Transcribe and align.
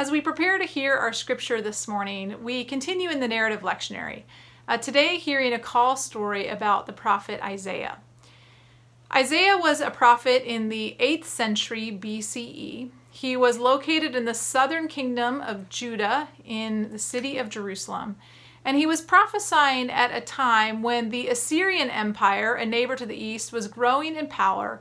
As 0.00 0.12
we 0.12 0.20
prepare 0.20 0.58
to 0.58 0.64
hear 0.64 0.94
our 0.94 1.12
scripture 1.12 1.60
this 1.60 1.88
morning, 1.88 2.44
we 2.44 2.62
continue 2.62 3.10
in 3.10 3.18
the 3.18 3.26
narrative 3.26 3.62
lectionary. 3.62 4.22
Uh, 4.68 4.76
today, 4.76 5.16
hearing 5.16 5.52
a 5.52 5.58
call 5.58 5.96
story 5.96 6.46
about 6.46 6.86
the 6.86 6.92
prophet 6.92 7.40
Isaiah. 7.42 7.98
Isaiah 9.12 9.58
was 9.58 9.80
a 9.80 9.90
prophet 9.90 10.48
in 10.48 10.68
the 10.68 10.96
8th 11.00 11.24
century 11.24 11.90
BCE. 11.90 12.90
He 13.10 13.36
was 13.36 13.58
located 13.58 14.14
in 14.14 14.24
the 14.24 14.34
southern 14.34 14.86
kingdom 14.86 15.40
of 15.40 15.68
Judah 15.68 16.28
in 16.44 16.92
the 16.92 16.98
city 17.00 17.36
of 17.36 17.48
Jerusalem. 17.48 18.14
And 18.64 18.76
he 18.76 18.86
was 18.86 19.00
prophesying 19.00 19.90
at 19.90 20.16
a 20.16 20.20
time 20.20 20.80
when 20.80 21.10
the 21.10 21.26
Assyrian 21.26 21.90
Empire, 21.90 22.54
a 22.54 22.64
neighbor 22.64 22.94
to 22.94 23.06
the 23.06 23.16
east, 23.16 23.52
was 23.52 23.66
growing 23.66 24.14
in 24.14 24.28
power 24.28 24.80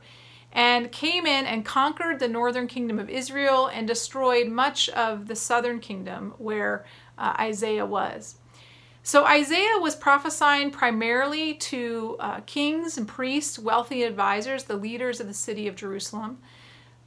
and 0.52 0.92
came 0.92 1.26
in 1.26 1.46
and 1.46 1.66
conquered 1.66 2.20
the 2.20 2.28
northern 2.28 2.68
kingdom 2.68 3.00
of 3.00 3.10
Israel 3.10 3.68
and 3.68 3.88
destroyed 3.88 4.48
much 4.48 4.90
of 4.90 5.28
the 5.28 5.36
southern 5.36 5.80
kingdom 5.80 6.34
where 6.38 6.86
uh, 7.18 7.36
Isaiah 7.40 7.86
was. 7.86 8.36
So 9.04 9.26
Isaiah 9.26 9.80
was 9.80 9.96
prophesying 9.96 10.72
primarily 10.72 11.54
to 11.54 12.18
uh, 12.20 12.40
kings 12.42 12.98
and 12.98 13.08
priests, 13.08 13.58
wealthy 13.58 14.04
advisors, 14.04 14.66
the 14.66 14.76
leaders 14.76 15.22
of 15.22 15.28
the 15.28 15.34
city 15.34 15.68
of 15.68 15.78
Jerusalem, 15.78 16.40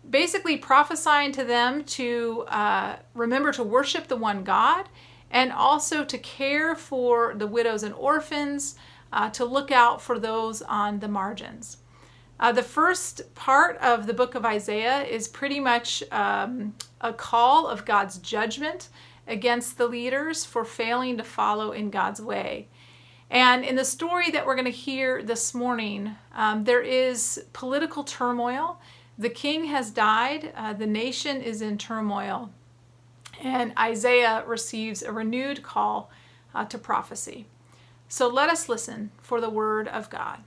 basically 0.08 0.56
prophesying 0.56 1.32
to 1.32 1.44
them 1.44 1.84
to 1.84 2.46
uh, 2.48 2.96
remember 3.14 3.52
to 3.52 3.62
worship 3.62 4.08
the 4.08 4.16
one 4.16 4.44
God 4.44 4.88
and 5.30 5.52
also 5.52 6.04
to 6.04 6.16
care 6.16 6.74
for 6.74 7.34
the 7.34 7.46
widows 7.46 7.82
and 7.82 7.94
orphans, 7.94 8.76
uh, 9.12 9.28
to 9.30 9.44
look 9.44 9.70
out 9.70 10.00
for 10.00 10.18
those 10.18 10.62
on 10.62 11.00
the 11.00 11.08
margins. 11.08 11.76
Uh, 12.40 12.50
the 12.50 12.62
first 12.62 13.34
part 13.34 13.76
of 13.82 14.06
the 14.06 14.14
book 14.14 14.34
of 14.34 14.46
Isaiah 14.46 15.02
is 15.02 15.28
pretty 15.28 15.60
much 15.60 16.02
um, 16.10 16.74
a 17.02 17.12
call 17.12 17.66
of 17.66 17.84
God's 17.84 18.16
judgment 18.16 18.88
against 19.28 19.76
the 19.76 19.86
leaders 19.86 20.46
for 20.46 20.64
failing 20.64 21.18
to 21.18 21.22
follow 21.22 21.72
in 21.72 21.90
God's 21.90 22.20
way. 22.20 22.68
And 23.28 23.62
in 23.62 23.76
the 23.76 23.84
story 23.84 24.30
that 24.30 24.46
we're 24.46 24.54
going 24.54 24.64
to 24.64 24.70
hear 24.70 25.22
this 25.22 25.52
morning, 25.52 26.16
um, 26.34 26.64
there 26.64 26.80
is 26.80 27.44
political 27.52 28.04
turmoil. 28.04 28.80
The 29.18 29.28
king 29.28 29.66
has 29.66 29.90
died, 29.90 30.54
uh, 30.56 30.72
the 30.72 30.86
nation 30.86 31.42
is 31.42 31.60
in 31.60 31.76
turmoil, 31.76 32.50
and 33.42 33.74
Isaiah 33.78 34.44
receives 34.46 35.02
a 35.02 35.12
renewed 35.12 35.62
call 35.62 36.10
uh, 36.54 36.64
to 36.64 36.78
prophecy. 36.78 37.44
So 38.08 38.28
let 38.28 38.48
us 38.48 38.68
listen 38.68 39.10
for 39.20 39.42
the 39.42 39.50
word 39.50 39.86
of 39.88 40.08
God. 40.08 40.40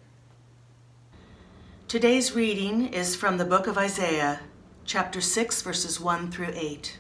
Today's 1.94 2.34
reading 2.34 2.92
is 2.92 3.16
from 3.16 3.38
the 3.38 3.46
book 3.46 3.68
of 3.68 3.78
Isaiah, 3.78 4.40
chapter 4.84 5.22
6, 5.22 5.62
verses 5.62 6.00
1 6.00 6.32
through 6.32 6.52
8. 6.56 6.98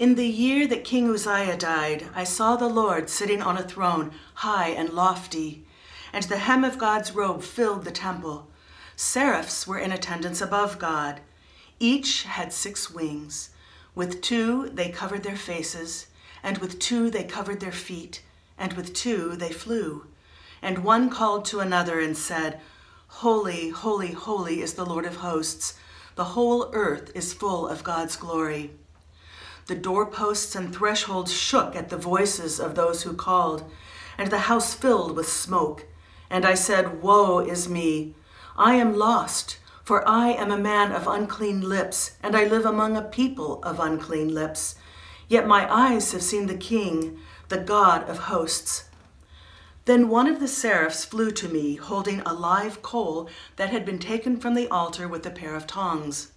In 0.00 0.16
the 0.16 0.26
year 0.26 0.66
that 0.66 0.82
King 0.82 1.08
Uzziah 1.08 1.56
died, 1.56 2.06
I 2.12 2.24
saw 2.24 2.56
the 2.56 2.66
Lord 2.66 3.08
sitting 3.08 3.40
on 3.40 3.56
a 3.56 3.62
throne, 3.62 4.10
high 4.34 4.70
and 4.70 4.90
lofty, 4.90 5.64
and 6.12 6.24
the 6.24 6.38
hem 6.38 6.64
of 6.64 6.76
God's 6.76 7.14
robe 7.14 7.44
filled 7.44 7.84
the 7.84 7.92
temple. 7.92 8.48
Seraphs 8.96 9.64
were 9.64 9.78
in 9.78 9.92
attendance 9.92 10.40
above 10.40 10.80
God. 10.80 11.20
Each 11.78 12.24
had 12.24 12.52
six 12.52 12.90
wings. 12.90 13.50
With 13.94 14.20
two 14.20 14.70
they 14.70 14.88
covered 14.88 15.22
their 15.22 15.36
faces, 15.36 16.08
and 16.42 16.58
with 16.58 16.80
two 16.80 17.10
they 17.10 17.22
covered 17.22 17.60
their 17.60 17.70
feet, 17.70 18.24
and 18.58 18.72
with 18.72 18.92
two 18.92 19.36
they 19.36 19.52
flew. 19.52 20.08
And 20.60 20.78
one 20.78 21.08
called 21.08 21.44
to 21.44 21.60
another 21.60 22.00
and 22.00 22.16
said, 22.16 22.60
Holy, 23.08 23.70
holy, 23.70 24.12
holy 24.12 24.60
is 24.60 24.74
the 24.74 24.86
Lord 24.86 25.04
of 25.04 25.16
hosts. 25.16 25.74
The 26.14 26.36
whole 26.36 26.70
earth 26.72 27.10
is 27.16 27.32
full 27.32 27.66
of 27.66 27.82
God's 27.82 28.14
glory. 28.14 28.70
The 29.66 29.74
doorposts 29.74 30.54
and 30.54 30.72
thresholds 30.74 31.32
shook 31.32 31.74
at 31.74 31.88
the 31.88 31.96
voices 31.96 32.60
of 32.60 32.74
those 32.74 33.02
who 33.02 33.14
called, 33.14 33.68
and 34.16 34.30
the 34.30 34.46
house 34.50 34.72
filled 34.72 35.16
with 35.16 35.28
smoke. 35.28 35.86
And 36.30 36.44
I 36.44 36.54
said, 36.54 37.02
Woe 37.02 37.40
is 37.40 37.68
me! 37.68 38.14
I 38.56 38.74
am 38.76 38.94
lost, 38.94 39.58
for 39.82 40.06
I 40.06 40.28
am 40.28 40.50
a 40.50 40.58
man 40.58 40.92
of 40.92 41.06
unclean 41.06 41.60
lips, 41.60 42.12
and 42.22 42.36
I 42.36 42.44
live 42.44 42.66
among 42.66 42.96
a 42.96 43.02
people 43.02 43.60
of 43.62 43.80
unclean 43.80 44.32
lips. 44.32 44.76
Yet 45.28 45.46
my 45.46 45.70
eyes 45.72 46.12
have 46.12 46.22
seen 46.22 46.46
the 46.46 46.56
King, 46.56 47.18
the 47.48 47.58
God 47.58 48.08
of 48.08 48.18
hosts. 48.18 48.87
Then 49.88 50.10
one 50.10 50.26
of 50.26 50.38
the 50.38 50.48
seraphs 50.48 51.06
flew 51.06 51.30
to 51.30 51.48
me, 51.48 51.76
holding 51.76 52.20
a 52.20 52.34
live 52.34 52.82
coal 52.82 53.26
that 53.56 53.70
had 53.70 53.86
been 53.86 53.98
taken 53.98 54.36
from 54.36 54.52
the 54.52 54.68
altar 54.68 55.08
with 55.08 55.24
a 55.24 55.30
pair 55.30 55.54
of 55.54 55.66
tongs. 55.66 56.32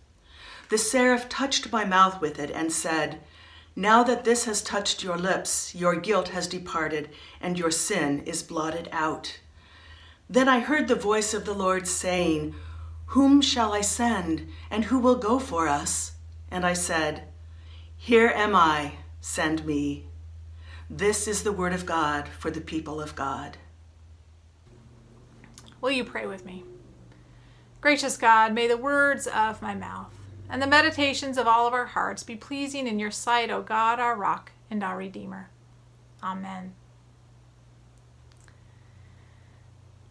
The 0.70 0.78
seraph 0.78 1.28
touched 1.28 1.70
my 1.70 1.84
mouth 1.84 2.22
with 2.22 2.40
it 2.40 2.50
and 2.50 2.72
said, 2.72 3.20
Now 3.76 4.04
that 4.04 4.24
this 4.24 4.46
has 4.46 4.62
touched 4.62 5.04
your 5.04 5.18
lips, 5.18 5.76
your 5.76 5.98
guilt 5.98 6.30
has 6.30 6.48
departed, 6.48 7.10
and 7.42 7.60
your 7.60 7.72
sin 7.72 8.24
is 8.26 8.42
blotted 8.42 8.88
out. 8.94 9.42
Then 10.30 10.48
I 10.48 10.62
heard 10.62 10.88
the 10.88 10.96
voice 10.96 11.34
of 11.34 11.44
the 11.44 11.54
Lord 11.54 11.90
saying, 11.90 12.56
Whom 13.08 13.42
shall 13.42 13.74
I 13.74 13.82
send, 13.82 14.48
and 14.70 14.86
who 14.86 14.98
will 14.98 15.18
go 15.18 15.40
for 15.40 15.68
us? 15.68 16.14
And 16.50 16.66
I 16.66 16.72
said, 16.72 17.24
Here 17.98 18.32
am 18.34 18.56
I, 18.56 18.94
send 19.20 19.66
me. 19.66 20.06
This 20.94 21.26
is 21.26 21.44
the 21.44 21.54
word 21.54 21.72
of 21.72 21.86
God 21.86 22.28
for 22.28 22.52
the 22.52 22.60
people 22.60 23.00
of 23.00 23.16
God. 23.16 23.56
Will 25.80 25.92
you 25.92 26.04
pray 26.04 26.28
with 26.28 26.46
me? 26.46 26.66
Gracious 27.80 28.18
God, 28.18 28.54
may 28.54 28.68
the 28.68 28.76
words 28.76 29.26
of 29.26 29.62
my 29.62 29.74
mouth 29.74 30.14
and 30.50 30.62
the 30.62 30.68
meditations 30.68 31.38
of 31.38 31.48
all 31.48 31.66
of 31.66 31.74
our 31.74 31.86
hearts 31.86 32.24
be 32.24 32.36
pleasing 32.36 32.88
in 32.88 33.00
your 33.00 33.10
sight, 33.10 33.50
O 33.50 33.62
God, 33.62 34.02
our 34.02 34.18
rock 34.18 34.52
and 34.70 34.84
our 34.84 34.98
Redeemer. 34.98 35.50
Amen. 36.22 36.74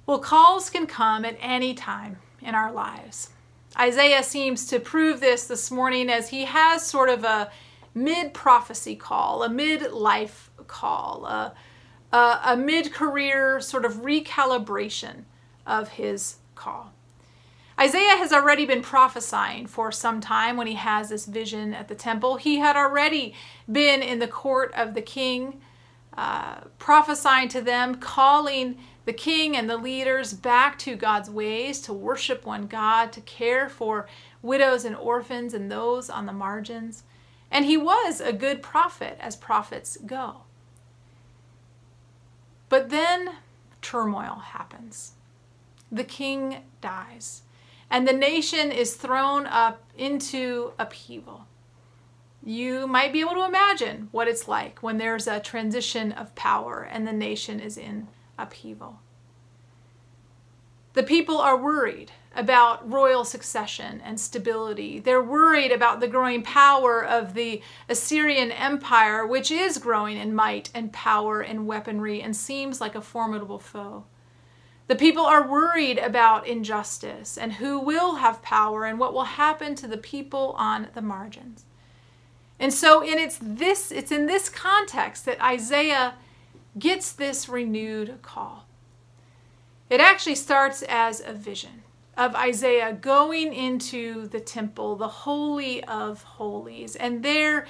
Well, 0.07 0.19
calls 0.19 0.71
can 0.71 0.87
come 0.87 1.27
at 1.27 1.37
any 1.41 1.75
time 1.75 2.17
in 2.41 2.55
our 2.55 2.73
lives. 2.73 3.29
Isaiah 3.79 4.23
seems 4.23 4.67
to 4.69 4.81
prove 4.81 5.21
this 5.21 5.47
this 5.47 5.71
morning 5.71 6.09
as 6.09 6.31
he 6.31 6.47
has 6.47 6.87
sort 6.87 7.11
of 7.11 7.23
a 7.23 7.51
mid 7.95 8.33
prophecy 8.33 8.97
call, 8.97 9.43
a 9.43 9.49
mid 9.49 9.93
life 9.93 10.50
call, 10.71 11.27
a, 11.27 11.53
a, 12.13 12.41
a 12.45 12.57
mid 12.57 12.93
career 12.93 13.61
sort 13.61 13.85
of 13.85 13.97
recalibration 13.97 15.25
of 15.67 15.91
his 15.91 16.37
call. 16.55 16.93
Isaiah 17.79 18.19
has 18.19 18.33
already 18.33 18.67
been 18.67 18.83
prophesying 18.83 19.67
for 19.67 19.91
some 19.91 20.21
time 20.21 20.57
when 20.57 20.67
he 20.67 20.75
has 20.75 21.09
this 21.09 21.25
vision 21.25 21.73
at 21.73 21.89
the 21.89 21.95
temple. 21.95 22.37
He 22.37 22.59
had 22.59 22.77
already 22.77 23.35
been 23.71 24.03
in 24.03 24.19
the 24.19 24.29
court 24.29 24.73
of 24.75 24.93
the 24.93 25.01
king, 25.01 25.61
uh, 26.17 26.61
prophesying 26.79 27.49
to 27.49 27.63
them, 27.63 27.95
calling 27.95 28.79
the 29.07 29.15
king 29.15 29.57
and 29.57 29.69
the 29.69 29.79
leaders 29.79 30.35
back 30.35 30.79
to 30.81 30.95
God's 30.95 31.31
ways, 31.31 31.81
to 31.83 31.95
worship 31.95 32.45
one 32.45 32.67
God, 32.67 33.13
to 33.13 33.23
care 33.23 33.71
for 33.71 34.07
widows 34.43 34.85
and 34.85 34.95
orphans 34.95 35.55
and 35.55 35.71
those 35.71 36.11
on 36.11 36.27
the 36.27 36.33
margins. 36.33 37.05
And 37.51 37.65
he 37.65 37.79
was 37.79 38.21
a 38.21 38.33
good 38.33 38.63
prophet, 38.63 39.17
as 39.21 39.37
prophets 39.37 39.97
go. 40.05 40.43
But 42.71 42.89
then 42.89 43.33
turmoil 43.83 44.37
happens. 44.37 45.13
The 45.93 46.05
king 46.05 46.63
dies, 46.81 47.43
and 47.91 48.09
the 48.09 48.13
nation 48.15 48.71
is 48.71 48.95
thrown 48.95 49.47
up 49.47 49.83
into 49.99 50.73
upheaval. 50.79 51.47
You 52.43 52.87
might 52.87 53.13
be 53.13 53.21
able 53.21 53.35
to 53.35 53.45
imagine 53.45 54.09
what 54.13 54.29
it's 54.29 54.49
like 54.49 54.83
when 54.83 54.97
there's 54.97 55.27
a 55.27 55.41
transition 55.41 56.13
of 56.13 56.35
power 56.35 56.89
and 56.91 57.07
the 57.07 57.13
nation 57.13 57.61
is 57.61 57.77
in 57.77 58.09
upheaval. 58.39 59.01
The 60.93 61.03
people 61.03 61.39
are 61.39 61.57
worried 61.57 62.11
about 62.35 62.89
royal 62.91 63.25
succession 63.25 64.01
and 64.05 64.19
stability. 64.19 65.01
They're 65.01 65.23
worried 65.23 65.73
about 65.73 66.01
the 66.01 66.09
growing 66.09 66.43
power 66.43 67.05
of 67.05 67.35
the 67.35 67.63
Assyrian 67.89 68.53
Empire, 68.53 69.27
which 69.27 69.51
is 69.51 69.79
growing 69.79 70.17
in 70.17 70.35
might 70.35 70.71
and 70.75 70.93
power 70.93 71.41
and 71.41 71.67
weaponry 71.67 72.23
and 72.23 72.35
seems 72.35 72.81
like 72.81 72.95
a 72.95 73.01
formidable 73.01 73.59
foe. 73.59 74.05
The 74.89 74.97
people 74.97 75.25
are 75.25 75.47
worried 75.47 75.99
about 75.99 76.49
injustice 76.49 77.39
and 77.39 77.53
who 77.55 77.79
will 77.79 78.17
have 78.17 78.43
power 78.43 78.85
and 78.85 78.99
what 78.99 79.15
will 79.15 79.25
happen 79.25 79.77
to 79.77 79.87
the 79.87 79.97
people 79.97 80.55
on 80.59 80.89
the 80.95 81.03
margins. 81.03 81.65
And 82.59 82.75
so 82.75 83.01
in 83.01 83.19
it's 83.19 83.39
this 83.41 83.93
it's 83.93 84.11
in 84.11 84.27
this 84.27 84.49
context 84.49 85.25
that 85.27 85.41
Isaiah 85.41 86.15
gets 86.79 87.13
this 87.13 87.49
renewed 87.49 88.19
call. 88.23 88.67
It 89.91 90.01
actually 90.01 90.37
starts 90.37 90.83
as 90.83 91.21
a 91.21 91.33
vision 91.33 91.83
of 92.17 92.37
Isaiah 92.37 92.93
going 92.93 93.53
into 93.53 94.29
the 94.29 94.39
temple, 94.39 94.95
the 94.95 95.09
Holy 95.09 95.83
of 95.85 96.23
Holies. 96.23 96.95
And 96.95 97.25
there, 97.25 97.67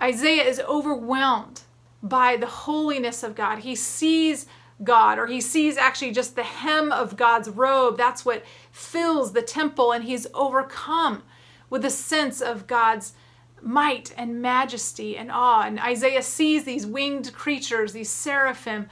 Isaiah 0.00 0.44
is 0.44 0.60
overwhelmed 0.60 1.62
by 2.02 2.36
the 2.36 2.46
holiness 2.46 3.24
of 3.24 3.34
God. 3.34 3.60
He 3.60 3.74
sees 3.74 4.46
God, 4.84 5.18
or 5.18 5.26
he 5.26 5.40
sees 5.40 5.76
actually 5.76 6.12
just 6.12 6.36
the 6.36 6.42
hem 6.44 6.92
of 6.92 7.16
God's 7.16 7.48
robe. 7.48 7.96
That's 7.96 8.24
what 8.24 8.44
fills 8.70 9.32
the 9.32 9.42
temple, 9.42 9.92
and 9.92 10.04
he's 10.04 10.26
overcome 10.34 11.24
with 11.68 11.84
a 11.84 11.90
sense 11.90 12.40
of 12.40 12.66
God's 12.66 13.14
might 13.60 14.12
and 14.16 14.42
majesty 14.42 15.16
and 15.16 15.30
awe. 15.32 15.62
And 15.62 15.80
Isaiah 15.80 16.22
sees 16.22 16.64
these 16.64 16.86
winged 16.86 17.32
creatures, 17.32 17.92
these 17.92 18.10
seraphim, 18.10 18.88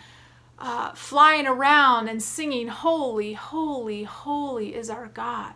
uh, 0.60 0.92
flying 0.92 1.46
around 1.46 2.08
and 2.08 2.22
singing, 2.22 2.68
Holy, 2.68 3.32
holy, 3.32 4.04
holy 4.04 4.74
is 4.74 4.90
our 4.90 5.06
God. 5.06 5.54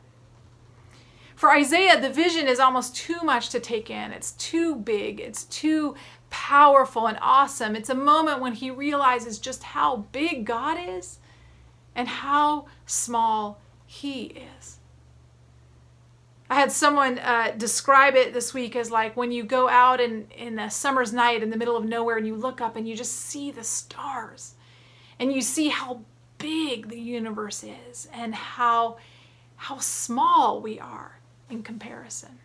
For 1.36 1.50
Isaiah, 1.50 2.00
the 2.00 2.10
vision 2.10 2.46
is 2.46 2.60
almost 2.60 2.96
too 2.96 3.20
much 3.22 3.50
to 3.50 3.60
take 3.60 3.90
in. 3.90 4.12
It's 4.12 4.32
too 4.32 4.76
big, 4.76 5.20
it's 5.20 5.44
too 5.44 5.94
powerful 6.30 7.06
and 7.06 7.18
awesome. 7.20 7.76
It's 7.76 7.90
a 7.90 7.94
moment 7.94 8.40
when 8.40 8.54
he 8.54 8.70
realizes 8.70 9.38
just 9.38 9.62
how 9.62 10.06
big 10.12 10.46
God 10.46 10.78
is 10.80 11.18
and 11.94 12.08
how 12.08 12.66
small 12.86 13.60
he 13.86 14.44
is. 14.58 14.78
I 16.48 16.56
had 16.56 16.72
someone 16.72 17.18
uh, 17.18 17.52
describe 17.56 18.14
it 18.14 18.32
this 18.32 18.54
week 18.54 18.76
as 18.76 18.90
like 18.90 19.16
when 19.16 19.32
you 19.32 19.44
go 19.44 19.68
out 19.68 20.00
in, 20.00 20.28
in 20.36 20.58
a 20.58 20.70
summer's 20.70 21.12
night 21.12 21.42
in 21.42 21.50
the 21.50 21.56
middle 21.56 21.76
of 21.76 21.84
nowhere 21.84 22.16
and 22.16 22.26
you 22.26 22.36
look 22.36 22.60
up 22.60 22.76
and 22.76 22.88
you 22.88 22.94
just 22.94 23.12
see 23.12 23.50
the 23.50 23.64
stars 23.64 24.54
and 25.19 25.32
you 25.32 25.40
see 25.40 25.69
how 25.69 26.00
big 26.38 26.88
the 26.88 27.00
universe 27.00 27.64
is 27.90 28.08
and 28.12 28.34
how, 28.34 28.96
how 29.56 29.78
small 29.78 30.61
we 30.61 30.78
are 30.78 31.20
in 31.50 31.62
comparison. 31.62 32.38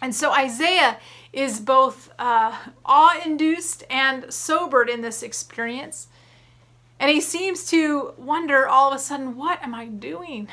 And 0.00 0.14
so 0.14 0.32
Isaiah 0.32 0.98
is 1.32 1.60
both 1.60 2.10
uh, 2.18 2.56
awe 2.84 3.20
induced 3.24 3.84
and 3.90 4.32
sobered 4.32 4.88
in 4.88 5.00
this 5.00 5.22
experience. 5.22 6.08
And 7.00 7.10
he 7.10 7.20
seems 7.20 7.68
to 7.70 8.12
wonder 8.16 8.68
all 8.68 8.90
of 8.90 8.96
a 8.96 8.98
sudden, 8.98 9.36
what 9.36 9.62
am 9.62 9.74
I 9.74 9.86
doing? 9.86 10.48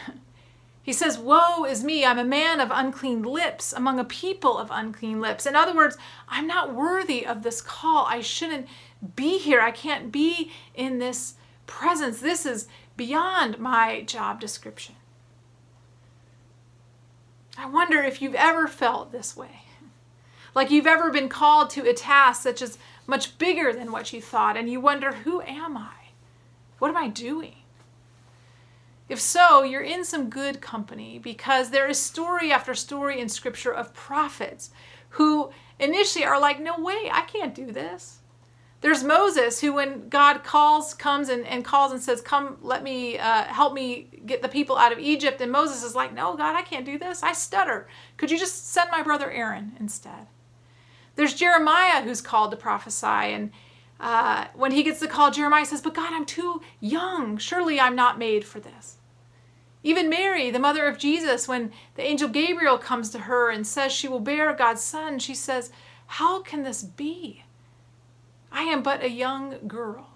He 0.86 0.94
says, 0.94 1.18
Woe 1.18 1.66
is 1.66 1.84
me, 1.84 2.06
I'm 2.06 2.20
a 2.20 2.24
man 2.24 2.60
of 2.60 2.70
unclean 2.72 3.24
lips, 3.24 3.74
among 3.74 3.98
a 3.98 4.04
people 4.04 4.60
of 4.60 4.70
unclean 4.72 5.20
lips. 5.20 5.48
In 5.48 5.56
other 5.56 5.74
words, 5.74 5.98
I'm 6.30 6.46
not 6.46 6.76
worthy 6.76 7.26
of 7.26 7.42
this 7.42 7.60
call. 7.60 8.06
I 8.08 8.22
shouldn't 8.22 8.68
be 9.16 9.38
here. 9.38 9.62
I 9.62 9.72
can't 9.72 10.12
be 10.12 10.52
in 10.74 11.00
this 11.00 11.36
presence. 11.68 12.20
This 12.20 12.46
is 12.46 12.68
beyond 12.98 13.60
my 13.60 14.02
job 14.02 14.40
description. 14.40 14.96
I 17.58 17.68
wonder 17.68 18.02
if 18.02 18.22
you've 18.22 18.36
ever 18.36 18.68
felt 18.68 19.12
this 19.12 19.36
way. 19.36 19.62
Like 20.54 20.72
you've 20.72 20.88
ever 20.88 21.12
been 21.12 21.30
called 21.30 21.70
to 21.72 21.90
a 21.90 21.94
task 21.94 22.42
such 22.42 22.62
as 22.62 22.78
much 23.08 23.38
bigger 23.38 23.74
than 23.74 23.92
what 23.92 24.14
you 24.14 24.22
thought, 24.22 24.58
and 24.58 24.70
you 24.70 24.80
wonder, 24.80 25.12
Who 25.12 25.42
am 25.42 25.78
I? 25.78 25.92
What 26.80 26.90
am 26.90 26.98
I 26.98 27.08
doing? 27.08 27.56
If 29.08 29.22
so, 29.22 29.64
you're 29.64 29.82
in 29.82 30.04
some 30.04 30.30
good 30.30 30.62
company 30.62 31.20
because 31.20 31.70
there 31.70 31.88
is 31.88 32.00
story 32.00 32.52
after 32.52 32.74
story 32.74 33.20
in 33.20 33.30
Scripture 33.30 33.74
of 33.74 33.94
prophets 33.94 34.72
who 35.10 35.52
initially 35.80 36.26
are 36.26 36.40
like, 36.40 36.60
No 36.60 36.80
way, 36.80 37.10
I 37.12 37.22
can't 37.22 37.54
do 37.54 37.72
this. 37.72 38.20
There's 38.86 39.04
Moses 39.04 39.62
who, 39.62 39.74
when 39.74 40.10
God 40.10 40.44
calls, 40.44 40.94
comes 40.94 41.30
and, 41.30 41.44
and 41.48 41.66
calls 41.66 41.92
and 41.92 42.00
says, 42.00 42.22
Come, 42.22 42.58
let 42.62 42.84
me 42.84 43.18
uh, 43.18 43.46
help 43.46 43.74
me 43.74 44.10
get 44.28 44.44
the 44.44 44.48
people 44.48 44.78
out 44.78 44.92
of 44.92 45.00
Egypt. 45.00 45.42
And 45.42 45.52
Moses 45.52 45.82
is 45.82 45.96
like, 45.96 46.14
No, 46.14 46.38
God, 46.38 46.56
I 46.56 46.62
can't 46.62 46.86
do 46.86 47.00
this. 47.00 47.24
I 47.24 47.34
stutter. 47.34 47.88
Could 48.18 48.30
you 48.30 48.38
just 48.38 48.68
send 48.68 48.92
my 48.92 49.02
brother 49.02 49.32
Aaron 49.32 49.76
instead? 49.80 50.28
There's 51.16 51.34
Jeremiah 51.34 52.04
who's 52.04 52.22
called 52.22 52.52
to 52.52 52.58
prophesy. 52.58 53.08
And 53.08 53.50
uh, 54.00 54.50
when 54.54 54.72
he 54.72 54.84
gets 54.84 55.00
the 55.00 55.08
call, 55.08 55.32
Jeremiah 55.32 55.66
says, 55.66 55.82
But 55.82 55.96
God, 55.96 56.14
I'm 56.14 56.24
too 56.24 56.62
young. 56.80 57.40
Surely 57.40 57.80
I'm 57.80 57.96
not 57.96 58.20
made 58.20 58.46
for 58.46 58.60
this. 58.60 58.98
Even 59.82 60.12
Mary, 60.12 60.52
the 60.52 60.60
mother 60.60 60.86
of 60.86 61.00
Jesus, 61.00 61.48
when 61.48 61.72
the 61.96 62.04
angel 62.04 62.30
Gabriel 62.30 62.78
comes 62.78 63.10
to 63.10 63.20
her 63.22 63.50
and 63.50 63.66
says 63.66 63.92
she 63.92 64.08
will 64.08 64.20
bear 64.20 64.54
God's 64.54 64.84
son, 64.84 65.18
she 65.18 65.34
says, 65.34 65.72
How 66.06 66.44
can 66.44 66.62
this 66.62 66.84
be? 66.84 67.46
I 68.56 68.64
am 68.64 68.82
but 68.82 69.04
a 69.04 69.10
young 69.10 69.68
girl. 69.68 70.12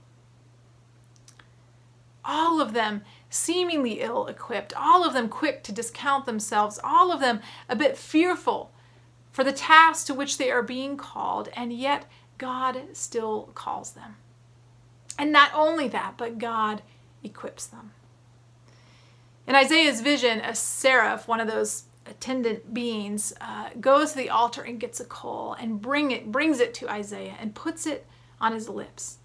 All 2.23 2.61
of 2.61 2.71
them 2.71 3.03
seemingly 3.29 3.99
ill 3.99 4.27
equipped, 4.27 4.73
all 4.77 5.05
of 5.05 5.13
them 5.13 5.27
quick 5.27 5.61
to 5.63 5.73
discount 5.73 6.25
themselves, 6.25 6.79
all 6.81 7.11
of 7.11 7.19
them 7.19 7.41
a 7.67 7.75
bit 7.75 7.97
fearful 7.97 8.71
for 9.33 9.43
the 9.43 9.51
task 9.51 10.07
to 10.07 10.13
which 10.13 10.37
they 10.37 10.49
are 10.51 10.63
being 10.63 10.95
called, 10.95 11.49
and 11.53 11.73
yet 11.73 12.05
God 12.37 12.79
still 12.93 13.49
calls 13.55 13.91
them. 13.91 14.15
And 15.17 15.33
not 15.33 15.51
only 15.53 15.89
that, 15.89 16.13
but 16.15 16.39
God 16.39 16.81
equips 17.21 17.65
them. 17.65 17.91
In 19.45 19.53
Isaiah's 19.53 19.99
vision, 19.99 20.39
a 20.39 20.55
seraph, 20.55 21.27
one 21.27 21.41
of 21.41 21.49
those 21.49 21.83
attendant 22.05 22.73
beings, 22.73 23.33
uh, 23.41 23.71
goes 23.81 24.11
to 24.11 24.17
the 24.17 24.29
altar 24.29 24.61
and 24.61 24.79
gets 24.79 25.01
a 25.01 25.05
coal 25.05 25.57
and 25.59 25.81
bring 25.81 26.11
it, 26.11 26.31
brings 26.31 26.61
it 26.61 26.73
to 26.75 26.89
Isaiah 26.89 27.35
and 27.37 27.53
puts 27.53 27.85
it 27.85 28.07
on 28.39 28.53
his 28.53 28.69
lips. 28.69 29.17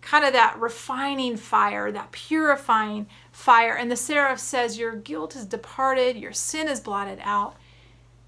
Kind 0.00 0.24
of 0.24 0.32
that 0.32 0.58
refining 0.58 1.36
fire, 1.36 1.92
that 1.92 2.12
purifying 2.12 3.06
fire. 3.30 3.74
And 3.74 3.90
the 3.90 3.96
seraph 3.96 4.38
says, 4.38 4.78
Your 4.78 4.96
guilt 4.96 5.36
is 5.36 5.44
departed, 5.44 6.16
your 6.16 6.32
sin 6.32 6.68
is 6.68 6.80
blotted 6.80 7.18
out. 7.22 7.56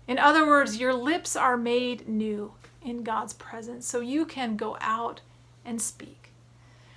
In 0.07 0.19
other 0.19 0.47
words, 0.47 0.79
your 0.79 0.93
lips 0.93 1.37
are 1.37 1.57
made 1.57 2.09
new 2.09 2.53
in 2.83 3.03
God's 3.03 3.33
presence 3.33 3.87
so 3.87 4.01
you 4.01 4.27
can 4.27 4.57
go 4.57 4.77
out 4.81 5.21
and 5.65 5.81
speak. 5.81 6.33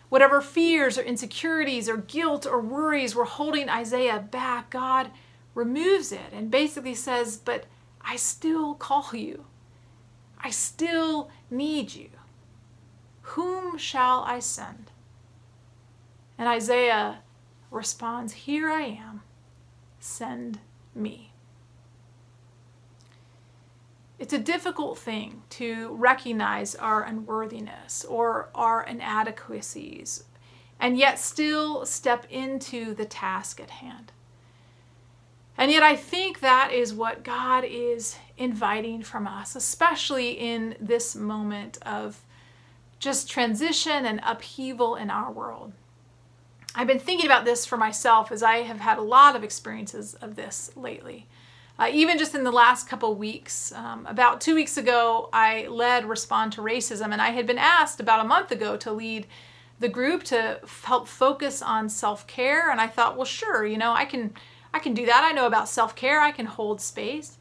Whatever 0.09 0.41
fears 0.41 0.97
or 0.97 1.01
insecurities 1.01 1.89
or 1.89 1.97
guilt 1.97 2.45
or 2.45 2.59
worries 2.59 3.15
were 3.15 3.25
holding 3.25 3.69
Isaiah 3.69 4.19
back, 4.19 4.69
God 4.69 5.11
removes 5.55 6.11
it 6.11 6.31
and 6.31 6.51
basically 6.51 6.95
says, 6.95 7.37
But 7.37 7.65
I 8.01 8.15
still 8.15 8.73
call 8.75 9.09
you. 9.13 9.45
I 10.39 10.49
still 10.49 11.29
need 11.49 11.95
you. 11.95 12.09
Whom 13.23 13.77
shall 13.77 14.23
I 14.23 14.39
send? 14.39 14.91
And 16.37 16.47
Isaiah 16.47 17.19
responds, 17.71 18.33
Here 18.33 18.69
I 18.69 18.83
am, 18.83 19.23
send 19.99 20.59
me. 20.93 21.31
It's 24.19 24.33
a 24.33 24.39
difficult 24.39 24.97
thing 24.97 25.43
to 25.51 25.93
recognize 25.95 26.75
our 26.75 27.03
unworthiness 27.03 28.05
or 28.05 28.49
our 28.55 28.83
inadequacies 28.83 30.23
and 30.79 30.97
yet 30.97 31.19
still 31.19 31.85
step 31.85 32.25
into 32.29 32.93
the 32.93 33.05
task 33.05 33.59
at 33.59 33.69
hand. 33.69 34.11
And 35.57 35.71
yet, 35.71 35.83
I 35.83 35.95
think 35.95 36.39
that 36.39 36.71
is 36.73 36.93
what 36.93 37.23
God 37.23 37.63
is 37.63 38.17
inviting 38.37 39.03
from 39.03 39.27
us, 39.27 39.55
especially 39.55 40.31
in 40.31 40.75
this 40.79 41.15
moment 41.15 41.77
of 41.83 42.21
just 43.03 43.29
transition 43.29 44.05
and 44.05 44.21
upheaval 44.23 44.95
in 44.95 45.09
our 45.09 45.29
world. 45.29 45.73
I've 46.73 46.87
been 46.87 46.99
thinking 46.99 47.25
about 47.25 47.43
this 47.43 47.65
for 47.65 47.77
myself 47.77 48.31
as 48.31 48.41
I 48.41 48.59
have 48.59 48.79
had 48.79 48.97
a 48.97 49.01
lot 49.01 49.35
of 49.35 49.43
experiences 49.43 50.13
of 50.15 50.35
this 50.35 50.71
lately. 50.75 51.27
Uh, 51.77 51.89
even 51.91 52.17
just 52.17 52.33
in 52.33 52.43
the 52.43 52.51
last 52.51 52.87
couple 52.87 53.13
weeks, 53.13 53.73
um, 53.73 54.05
about 54.05 54.39
two 54.39 54.55
weeks 54.55 54.77
ago, 54.77 55.29
I 55.33 55.67
led 55.67 56.05
Respond 56.05 56.53
to 56.53 56.61
Racism, 56.61 57.11
and 57.11 57.21
I 57.21 57.31
had 57.31 57.45
been 57.45 57.57
asked 57.57 57.99
about 57.99 58.23
a 58.23 58.27
month 58.27 58.51
ago 58.51 58.77
to 58.77 58.91
lead 58.91 59.27
the 59.79 59.89
group 59.89 60.23
to 60.23 60.61
f- 60.63 60.83
help 60.85 61.07
focus 61.07 61.61
on 61.61 61.89
self-care. 61.89 62.71
And 62.71 62.79
I 62.79 62.87
thought, 62.87 63.17
well, 63.17 63.25
sure, 63.25 63.65
you 63.65 63.77
know, 63.77 63.91
I 63.91 64.05
can, 64.05 64.33
I 64.73 64.79
can 64.79 64.93
do 64.93 65.05
that. 65.07 65.27
I 65.29 65.33
know 65.33 65.47
about 65.47 65.67
self-care. 65.67 66.21
I 66.21 66.31
can 66.31 66.45
hold 66.45 66.79
space. 66.79 67.37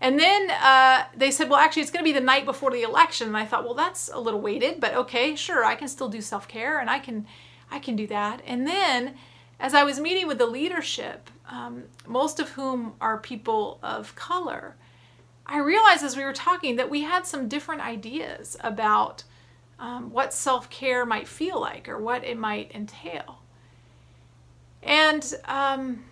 And 0.00 0.18
then 0.18 0.50
uh, 0.50 1.04
they 1.16 1.30
said, 1.30 1.48
well, 1.48 1.58
actually, 1.58 1.82
it's 1.82 1.90
going 1.90 2.04
to 2.04 2.08
be 2.08 2.18
the 2.18 2.24
night 2.24 2.44
before 2.44 2.70
the 2.70 2.82
election. 2.82 3.28
And 3.28 3.36
I 3.36 3.46
thought, 3.46 3.64
well, 3.64 3.74
that's 3.74 4.10
a 4.12 4.18
little 4.18 4.40
weighted, 4.40 4.80
but 4.80 4.94
okay, 4.94 5.34
sure, 5.34 5.64
I 5.64 5.74
can 5.74 5.88
still 5.88 6.08
do 6.08 6.20
self 6.20 6.46
care 6.48 6.78
and 6.78 6.90
I 6.90 6.98
can, 6.98 7.26
I 7.70 7.78
can 7.78 7.96
do 7.96 8.06
that. 8.08 8.42
And 8.46 8.66
then 8.66 9.14
as 9.58 9.72
I 9.72 9.84
was 9.84 9.98
meeting 9.98 10.26
with 10.26 10.38
the 10.38 10.46
leadership, 10.46 11.30
um, 11.48 11.84
most 12.06 12.38
of 12.40 12.50
whom 12.50 12.94
are 13.00 13.18
people 13.18 13.78
of 13.82 14.14
color, 14.14 14.76
I 15.46 15.58
realized 15.58 16.04
as 16.04 16.16
we 16.16 16.24
were 16.24 16.32
talking 16.32 16.76
that 16.76 16.90
we 16.90 17.02
had 17.02 17.26
some 17.26 17.48
different 17.48 17.80
ideas 17.80 18.56
about 18.60 19.24
um, 19.78 20.10
what 20.10 20.32
self 20.32 20.68
care 20.70 21.06
might 21.06 21.28
feel 21.28 21.60
like 21.60 21.88
or 21.88 21.98
what 21.98 22.24
it 22.24 22.36
might 22.36 22.72
entail. 22.74 23.40
And 24.82 25.34
um, 25.46 26.04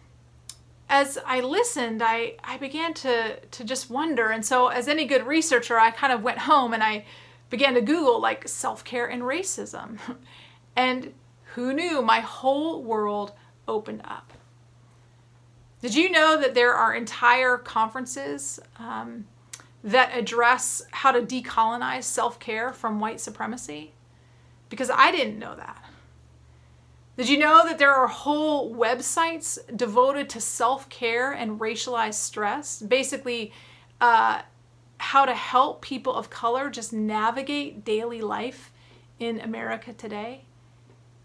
as 0.88 1.18
I 1.24 1.40
listened, 1.40 2.02
I, 2.02 2.34
I 2.44 2.58
began 2.58 2.94
to, 2.94 3.40
to 3.40 3.64
just 3.64 3.90
wonder. 3.90 4.30
And 4.30 4.44
so, 4.44 4.68
as 4.68 4.88
any 4.88 5.06
good 5.06 5.26
researcher, 5.26 5.78
I 5.78 5.90
kind 5.90 6.12
of 6.12 6.22
went 6.22 6.38
home 6.38 6.74
and 6.74 6.82
I 6.82 7.04
began 7.50 7.74
to 7.74 7.80
Google 7.80 8.20
like 8.20 8.48
self 8.48 8.84
care 8.84 9.06
and 9.06 9.22
racism. 9.22 9.98
and 10.76 11.14
who 11.54 11.72
knew 11.72 12.02
my 12.02 12.20
whole 12.20 12.82
world 12.82 13.32
opened 13.66 14.02
up? 14.04 14.32
Did 15.80 15.94
you 15.94 16.10
know 16.10 16.40
that 16.40 16.54
there 16.54 16.74
are 16.74 16.94
entire 16.94 17.58
conferences 17.58 18.58
um, 18.78 19.26
that 19.82 20.16
address 20.16 20.82
how 20.90 21.12
to 21.12 21.20
decolonize 21.20 22.04
self 22.04 22.40
care 22.40 22.72
from 22.72 23.00
white 23.00 23.20
supremacy? 23.20 23.92
Because 24.68 24.90
I 24.90 25.10
didn't 25.10 25.38
know 25.38 25.54
that. 25.54 25.83
Did 27.16 27.28
you 27.28 27.38
know 27.38 27.64
that 27.64 27.78
there 27.78 27.94
are 27.94 28.08
whole 28.08 28.74
websites 28.74 29.58
devoted 29.76 30.28
to 30.30 30.40
self 30.40 30.88
care 30.88 31.32
and 31.32 31.60
racialized 31.60 32.14
stress? 32.14 32.82
Basically, 32.82 33.52
uh, 34.00 34.42
how 34.98 35.24
to 35.24 35.34
help 35.34 35.80
people 35.80 36.12
of 36.12 36.28
color 36.28 36.70
just 36.70 36.92
navigate 36.92 37.84
daily 37.84 38.20
life 38.20 38.72
in 39.20 39.40
America 39.40 39.92
today? 39.92 40.44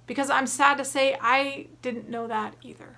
Because 0.06 0.30
I'm 0.30 0.46
sad 0.46 0.78
to 0.78 0.86
say 0.86 1.18
I 1.20 1.68
didn't 1.82 2.08
know 2.08 2.28
that 2.28 2.56
either. 2.62 2.98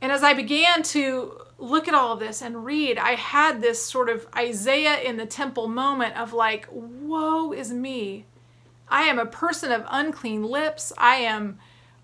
And 0.00 0.12
as 0.12 0.22
I 0.22 0.34
began 0.34 0.82
to 0.84 1.40
look 1.58 1.88
at 1.88 1.94
all 1.94 2.12
of 2.12 2.20
this 2.20 2.42
and 2.42 2.64
read, 2.64 2.98
I 2.98 3.12
had 3.12 3.60
this 3.60 3.82
sort 3.82 4.08
of 4.08 4.28
Isaiah 4.36 5.00
in 5.00 5.16
the 5.16 5.26
temple 5.26 5.66
moment 5.66 6.16
of 6.16 6.32
like, 6.32 6.68
woe 6.70 7.52
is 7.52 7.72
me. 7.72 8.26
I 8.88 9.02
am 9.02 9.18
a 9.18 9.26
person 9.26 9.72
of 9.72 9.84
unclean 9.88 10.44
lips. 10.44 10.92
I 10.96 11.16
am 11.16 11.58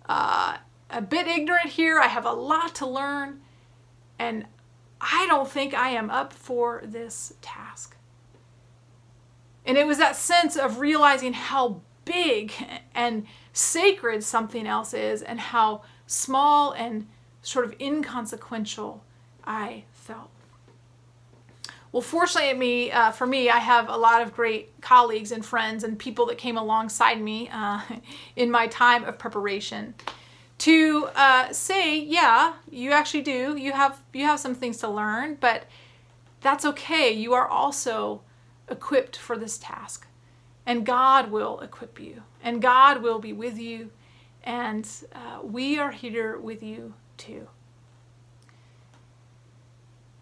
uh, 0.09 0.57
a 0.91 1.01
bit 1.01 1.27
ignorant 1.27 1.71
here. 1.71 1.99
I 1.99 2.09
have 2.09 2.27
a 2.27 2.33
lot 2.33 2.75
to 2.77 2.87
learn. 2.87 3.41
And 4.19 4.47
I 5.01 5.27
don't 5.29 5.51
think 5.51 5.75
I 5.75 5.91
am 5.91 6.11
up 6.11 6.33
for 6.33 6.83
this 6.85 7.35
task. 7.41 7.97
And 9.65 9.77
it 9.77 9.87
was 9.87 9.99
that 9.99 10.17
sense 10.17 10.57
of 10.57 10.81
realizing 10.81 11.33
how 11.33 11.81
big 12.05 12.53
and 12.95 13.27
sacred 13.53 14.25
something 14.25 14.67
else 14.67 14.93
is 14.93 15.23
and 15.23 15.39
how 15.39 15.83
small 16.07 16.73
and 16.73 17.07
sort 17.43 17.65
of 17.65 17.75
inconsequential 17.81 19.05
I. 19.45 19.85
Well, 21.93 22.01
fortunately, 22.01 22.55
me 22.55 22.91
uh, 22.91 23.13
for 23.13 23.27
me, 23.27 23.51
I 23.51 23.59
have 23.59 23.91
a 23.91 23.97
lot 23.97 24.23
of 24.23 24.35
great 24.35 24.81
colleagues 24.81 25.31
and 25.31 25.45
friends 25.45 25.85
and 25.85 25.99
people 25.99 26.25
that 26.27 26.39
came 26.39 26.57
alongside 26.57 27.21
me 27.21 27.51
uh, 27.53 27.83
in 28.37 28.51
my 28.51 28.67
time 28.67 29.05
of 29.05 29.19
preparation 29.19 29.95
to 30.59 31.09
uh, 31.17 31.53
say, 31.53 31.99
yeah, 31.99 32.55
you 32.71 32.93
actually 32.93 33.23
do. 33.23 33.57
You 33.57 33.73
have 33.73 34.01
you 34.13 34.25
have 34.25 34.41
some 34.41 34.55
things 34.55 34.79
to 34.79 34.89
learn, 34.89 35.37
but 35.41 35.65
that's 36.41 36.65
okay. 36.65 37.11
You 37.11 37.35
are 37.35 37.47
also 37.47 38.23
equipped 38.71 39.17
for 39.17 39.37
this 39.37 39.59
task, 39.59 40.07
and 40.65 40.87
God 40.87 41.31
will 41.31 41.61
equip 41.61 42.01
you, 42.01 42.23
and 42.43 42.63
God 42.63 43.03
will 43.03 43.19
be 43.19 43.35
with 43.35 43.59
you, 43.59 43.91
and 44.45 44.89
uh, 45.15 45.41
we 45.43 45.79
are 45.79 45.91
here 45.91 46.39
with 46.39 46.63
you 46.63 46.95
too. 47.19 47.49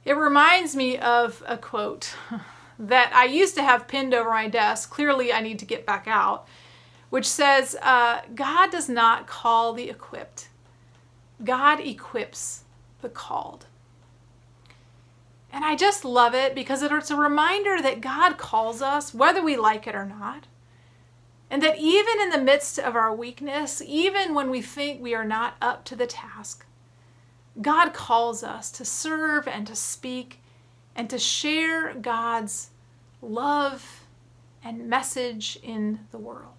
It 0.05 0.17
reminds 0.17 0.75
me 0.75 0.97
of 0.99 1.43
a 1.47 1.57
quote 1.57 2.15
that 2.79 3.13
I 3.15 3.25
used 3.25 3.55
to 3.57 3.63
have 3.63 3.89
pinned 3.89 4.15
over 4.15 4.31
my 4.31 4.49
desk. 4.49 4.91
Clearly, 4.91 5.33
I 5.33 5.41
need 5.41 5.59
to 5.59 5.67
get 5.67 5.85
back 5.85 6.07
out, 6.07 6.47
which 7.11 7.29
says, 7.29 7.77
uh, 7.83 8.23
God 8.35 8.71
does 8.71 8.89
not 8.89 9.27
call 9.27 9.73
the 9.73 9.91
equipped, 9.91 10.49
God 11.45 11.81
equips 11.81 12.65
the 13.03 13.09
called. 13.09 13.67
And 15.53 15.65
I 15.65 15.75
just 15.75 16.05
love 16.05 16.35
it 16.35 16.55
because 16.55 16.83
it's 16.83 17.11
a 17.11 17.17
reminder 17.17 17.83
that 17.83 18.01
God 18.01 18.39
calls 18.39 18.81
us, 18.81 19.13
whether 19.13 19.43
we 19.43 19.57
like 19.57 19.87
it 19.87 19.95
or 19.95 20.07
not. 20.07 20.47
And 21.51 21.63
that 21.63 21.79
even 21.79 22.21
in 22.21 22.31
the 22.31 22.39
midst 22.39 22.79
of 22.79 22.95
our 22.95 23.13
weakness, 23.13 23.83
even 23.85 24.35
when 24.35 24.51
we 24.51 24.63
think 24.63 25.03
we 25.03 25.15
are 25.15 25.25
not 25.25 25.55
up 25.61 25.85
to 25.87 25.97
the 25.97 26.07
task, 26.07 26.65
God 27.61 27.93
calls 27.93 28.43
us 28.43 28.71
to 28.73 28.85
serve 28.85 29.49
and 29.49 29.67
to 29.67 29.75
speak 29.75 30.41
and 30.95 31.09
to 31.11 31.19
share 31.19 31.95
God's 31.95 32.71
love 33.23 34.05
and 34.63 34.89
message 34.89 35.59
in 35.63 36.01
the 36.11 36.19
world. 36.19 36.55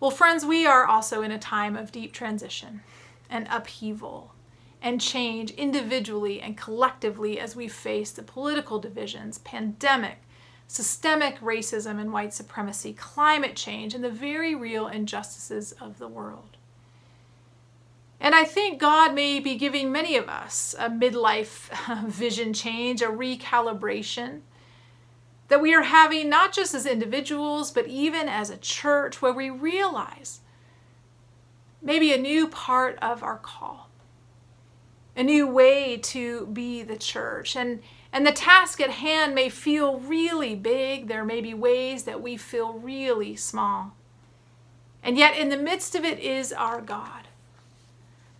Well, 0.00 0.10
friends, 0.10 0.44
we 0.44 0.66
are 0.66 0.86
also 0.86 1.22
in 1.22 1.30
a 1.30 1.38
time 1.38 1.76
of 1.76 1.92
deep 1.92 2.12
transition 2.12 2.82
and 3.30 3.46
upheaval 3.50 4.32
and 4.82 5.00
change 5.00 5.50
individually 5.52 6.42
and 6.42 6.58
collectively 6.58 7.40
as 7.40 7.56
we 7.56 7.68
face 7.68 8.10
the 8.10 8.22
political 8.22 8.78
divisions, 8.78 9.38
pandemic, 9.38 10.18
systemic 10.66 11.40
racism 11.40 11.98
and 11.98 12.12
white 12.12 12.34
supremacy, 12.34 12.92
climate 12.92 13.56
change, 13.56 13.94
and 13.94 14.04
the 14.04 14.10
very 14.10 14.54
real 14.54 14.88
injustices 14.88 15.72
of 15.80 15.98
the 15.98 16.08
world. 16.08 16.58
And 18.24 18.34
I 18.34 18.44
think 18.44 18.80
God 18.80 19.14
may 19.14 19.38
be 19.38 19.54
giving 19.54 19.92
many 19.92 20.16
of 20.16 20.30
us 20.30 20.74
a 20.78 20.88
midlife 20.88 21.68
um, 21.90 22.10
vision 22.10 22.54
change, 22.54 23.02
a 23.02 23.08
recalibration 23.08 24.40
that 25.48 25.60
we 25.60 25.74
are 25.74 25.82
having 25.82 26.30
not 26.30 26.50
just 26.50 26.74
as 26.74 26.86
individuals, 26.86 27.70
but 27.70 27.86
even 27.86 28.26
as 28.26 28.48
a 28.48 28.56
church, 28.56 29.20
where 29.20 29.34
we 29.34 29.50
realize 29.50 30.40
maybe 31.82 32.14
a 32.14 32.18
new 32.18 32.48
part 32.48 32.98
of 33.02 33.22
our 33.22 33.36
call, 33.36 33.90
a 35.14 35.22
new 35.22 35.46
way 35.46 35.98
to 35.98 36.46
be 36.46 36.82
the 36.82 36.96
church. 36.96 37.54
And, 37.54 37.82
and 38.10 38.26
the 38.26 38.32
task 38.32 38.80
at 38.80 38.88
hand 38.88 39.34
may 39.34 39.50
feel 39.50 40.00
really 40.00 40.54
big. 40.54 41.08
There 41.08 41.26
may 41.26 41.42
be 41.42 41.52
ways 41.52 42.04
that 42.04 42.22
we 42.22 42.38
feel 42.38 42.72
really 42.72 43.36
small. 43.36 43.94
And 45.02 45.18
yet, 45.18 45.36
in 45.36 45.50
the 45.50 45.58
midst 45.58 45.94
of 45.94 46.06
it 46.06 46.18
is 46.20 46.54
our 46.54 46.80
God 46.80 47.28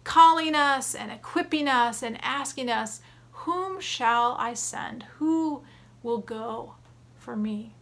calling 0.04 0.54
us 0.54 0.94
and 0.94 1.10
equipping 1.10 1.66
us 1.66 2.02
and 2.02 2.22
asking 2.22 2.70
us, 2.70 3.00
Whom 3.32 3.80
shall 3.80 4.36
I 4.38 4.54
send? 4.54 5.04
Who 5.18 5.62
will 6.02 6.18
go 6.18 6.74
for 7.16 7.34
me? 7.34 7.74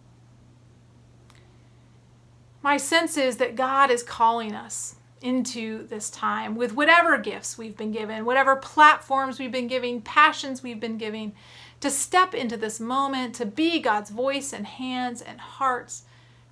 My 2.63 2.77
sense 2.77 3.17
is 3.17 3.37
that 3.39 3.57
God 3.57 3.91
is 3.91 4.05
calling 4.05 4.55
us 4.55 4.95
into 5.21 5.87
this 5.89 6.11
time 6.11 6.55
with 6.55 6.75
whatever 6.75 7.19
gifts 7.19 7.59
we've 7.59 7.77
been 7.77 7.93
given, 7.93 8.25
whatever 8.25 8.57
platforms 8.57 9.39
we've 9.39 9.53
been 9.53 9.69
giving, 9.69 10.01
passions 10.01 10.63
we've 10.63 10.81
been 10.81 10.99
giving, 10.99 11.33
to 11.81 11.91
step 11.91 12.35
into 12.35 12.57
this 12.57 12.79
moment, 12.79 13.35
to 13.35 13.47
be 13.47 13.81
God's 13.81 14.11
voice 14.11 14.53
and 14.53 14.67
hands 14.67 15.21
and 15.21 15.41
hearts, 15.41 16.05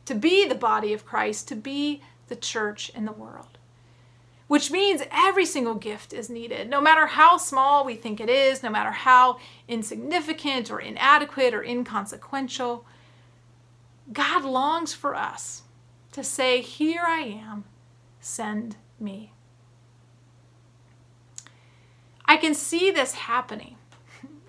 to 0.05 0.15
be 0.15 0.47
the 0.47 0.55
body 0.57 0.93
of 0.93 1.07
Christ, 1.07 1.47
to 1.49 1.57
be 1.57 2.03
the 2.29 2.37
church 2.37 2.91
in 2.91 3.05
the 3.05 3.13
world 3.13 3.59
which 4.51 4.69
means 4.69 5.01
every 5.13 5.47
single 5.47 5.77
gift 5.77 6.13
is 6.13 6.29
needed, 6.29 6.69
no 6.69 6.81
matter 6.81 7.07
how 7.07 7.37
small 7.37 7.85
we 7.85 7.95
think 7.95 8.19
it 8.19 8.29
is, 8.29 8.65
no 8.65 8.69
matter 8.69 8.91
how 8.91 9.39
insignificant 9.69 10.73
or 10.73 10.81
inadequate 10.81 11.55
or 11.55 11.63
inconsequential. 11.63 12.85
God 14.13 14.45
longs 14.45 14.93
for 14.93 15.15
us 15.15 15.63
to 16.11 16.25
say, 16.25 16.63
Here 16.63 17.05
I 17.07 17.21
am, 17.21 17.63
send 18.19 18.75
me. 18.99 19.35
I 22.25 22.37
can 22.37 22.57
see 22.57 22.91
this 22.91 23.15
happening 23.15 23.77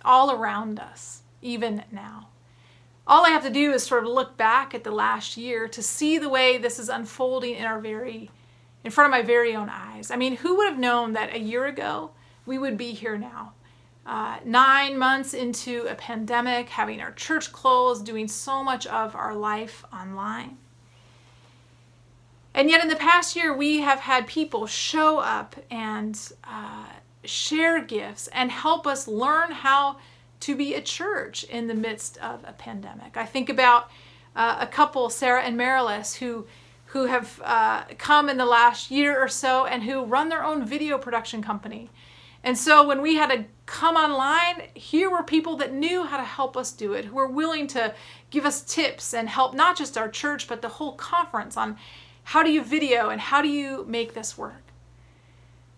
all 0.04 0.32
around 0.32 0.80
us, 0.80 1.22
even 1.44 1.84
now. 1.92 2.30
All 3.06 3.24
I 3.24 3.30
have 3.30 3.44
to 3.44 3.52
do 3.52 3.72
is 3.72 3.84
sort 3.84 4.04
of 4.04 4.10
look 4.10 4.36
back 4.36 4.74
at 4.74 4.84
the 4.84 4.90
last 4.90 5.38
year 5.38 5.68
to 5.68 5.84
see 5.84 6.18
the 6.18 6.28
way 6.28 6.58
this 6.58 6.80
is 6.80 6.90
unfolding 6.90 7.54
in 7.54 7.66
our 7.66 7.80
very 7.80 8.32
in 8.84 8.92
front 8.92 9.08
of 9.08 9.12
my 9.12 9.22
very 9.22 9.56
own 9.56 9.70
eyes. 9.70 10.12
I 10.12 10.16
mean, 10.16 10.38
who 10.38 10.58
would 10.58 10.70
have 10.70 10.80
known 10.80 11.14
that 11.14 11.34
a 11.36 11.40
year 11.40 11.66
ago 11.66 12.12
we 12.46 12.58
would 12.58 12.78
be 12.78 12.92
here 12.92 13.18
now? 13.18 13.54
Uh, 14.06 14.38
nine 14.44 14.98
months 14.98 15.34
into 15.34 15.86
a 15.88 15.94
pandemic, 15.94 16.70
having 16.70 17.00
our 17.02 17.12
church 17.12 17.52
closed, 17.52 18.06
doing 18.06 18.28
so 18.28 18.64
much 18.64 18.88
of 18.88 19.16
our 19.16 19.36
life 19.36 19.86
online. 19.94 20.58
And 22.54 22.70
yet, 22.70 22.82
in 22.82 22.90
the 22.90 22.96
past 22.96 23.36
year, 23.36 23.56
we 23.56 23.82
have 23.82 24.00
had 24.00 24.28
people 24.28 24.66
show 24.66 25.20
up 25.20 25.56
and 25.70 26.20
uh, 26.44 26.88
share 27.24 27.82
gifts 27.84 28.28
and 28.30 28.52
help 28.52 28.88
us 28.88 29.08
learn 29.08 29.52
how 29.52 29.98
to 30.42 30.56
be 30.56 30.74
a 30.74 30.82
church 30.82 31.44
in 31.46 31.68
the 31.68 31.76
midst 31.76 32.18
of 32.18 32.44
a 32.46 32.52
pandemic. 32.54 33.16
I 33.16 33.26
think 33.26 33.50
about 33.50 33.90
uh, 34.36 34.58
a 34.60 34.68
couple, 34.68 35.10
Sarah 35.10 35.44
and 35.44 35.58
Marilis, 35.58 36.16
who 36.16 36.48
who 36.92 37.06
have 37.06 37.42
uh, 37.46 37.84
come 37.98 38.28
in 38.28 38.36
the 38.36 38.46
last 38.46 38.92
year 38.92 39.18
or 39.18 39.30
so 39.30 39.66
and 39.66 39.84
who 39.84 40.04
run 40.04 40.28
their 40.28 40.44
own 40.44 40.66
video 40.66 40.98
production 40.98 41.42
company. 41.42 41.90
And 42.44 42.58
so 42.58 42.86
when 42.86 43.02
we 43.02 43.16
had 43.16 43.30
to 43.30 43.46
come 43.66 43.96
online, 43.96 44.68
here 44.74 45.10
were 45.10 45.24
people 45.24 45.56
that 45.58 45.72
knew 45.72 46.04
how 46.04 46.18
to 46.18 46.24
help 46.24 46.58
us 46.58 46.74
do 46.74 46.92
it, 46.92 47.06
who 47.06 47.16
were 47.16 47.28
willing 47.28 47.68
to 47.68 47.94
give 48.30 48.46
us 48.46 48.62
tips 48.62 49.14
and 49.14 49.30
help 49.30 49.54
not 49.54 49.78
just 49.78 49.98
our 49.98 50.10
church, 50.10 50.50
but 50.50 50.62
the 50.62 50.68
whole 50.68 50.94
conference 50.94 51.56
on 51.56 51.78
how 52.24 52.44
do 52.44 52.52
you 52.52 52.62
video 52.62 53.10
and 53.10 53.22
how 53.22 53.42
do 53.42 53.48
you 53.48 53.86
make 53.88 54.14
this 54.14 54.38
work. 54.38 54.64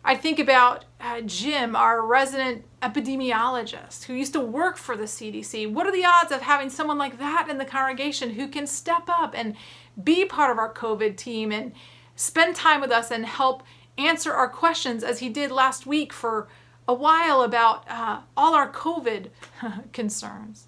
I 0.04 0.16
think 0.16 0.40
about 0.40 0.86
uh, 1.00 1.22
Jim, 1.22 1.76
our 1.76 2.04
resident 2.04 2.66
epidemiologist 2.84 4.04
who 4.04 4.14
used 4.14 4.34
to 4.34 4.42
work 4.42 4.78
for 4.78 4.98
the 4.98 5.06
CDC. 5.06 5.72
What 5.72 5.88
are 5.88 5.92
the 5.92 6.06
odds 6.06 6.32
of 6.32 6.42
having 6.42 6.70
someone 6.70 6.98
like 6.98 7.18
that 7.18 7.48
in 7.50 7.58
the 7.58 7.66
congregation 7.66 8.32
who 8.32 8.48
can 8.48 8.68
step 8.68 9.04
up 9.08 9.34
and 9.36 9.56
be 10.04 10.26
part 10.26 10.52
of 10.52 10.58
our 10.58 10.74
COVID 10.74 11.16
team 11.16 11.52
and 11.52 11.72
spend 12.16 12.56
time 12.56 12.82
with 12.82 12.92
us 12.92 13.10
and 13.10 13.26
help 13.26 13.64
answer 13.98 14.34
our 14.34 14.50
questions 14.50 15.04
as 15.04 15.20
he 15.20 15.30
did 15.30 15.52
last 15.52 15.86
week 15.86 16.12
for 16.12 16.50
a 16.88 16.94
while 16.94 17.42
about 17.42 17.86
uh, 17.90 18.20
all 18.36 18.54
our 18.54 18.70
COVID 18.70 19.30
concerns? 19.94 20.68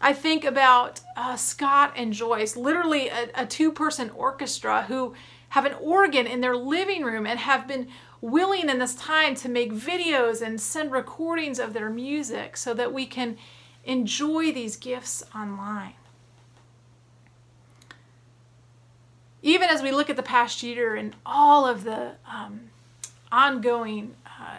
I 0.00 0.12
think 0.12 0.44
about 0.44 1.00
uh, 1.16 1.36
Scott 1.36 1.92
and 1.96 2.12
Joyce, 2.12 2.56
literally 2.56 3.08
a, 3.08 3.30
a 3.34 3.46
two 3.46 3.72
person 3.72 4.10
orchestra 4.10 4.82
who 4.82 5.14
have 5.52 5.66
an 5.66 5.74
organ 5.82 6.26
in 6.26 6.40
their 6.40 6.56
living 6.56 7.02
room 7.04 7.26
and 7.26 7.38
have 7.38 7.68
been 7.68 7.86
willing 8.22 8.70
in 8.70 8.78
this 8.78 8.94
time 8.94 9.34
to 9.34 9.50
make 9.50 9.70
videos 9.70 10.40
and 10.40 10.58
send 10.58 10.90
recordings 10.90 11.58
of 11.58 11.74
their 11.74 11.90
music 11.90 12.56
so 12.56 12.72
that 12.72 12.90
we 12.90 13.04
can 13.04 13.36
enjoy 13.84 14.50
these 14.50 14.76
gifts 14.76 15.22
online. 15.34 15.92
Even 19.42 19.68
as 19.68 19.82
we 19.82 19.92
look 19.92 20.08
at 20.08 20.16
the 20.16 20.22
past 20.22 20.62
year 20.62 20.94
and 20.94 21.14
all 21.26 21.66
of 21.66 21.84
the 21.84 22.12
um, 22.26 22.70
ongoing 23.30 24.14
uh, 24.26 24.56